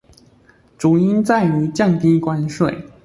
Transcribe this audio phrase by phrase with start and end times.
[0.79, 2.85] 主因在於降低關稅